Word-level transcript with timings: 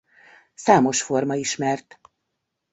Számos 0.53 1.01
forma 1.01 1.35
ismert. 1.35 1.99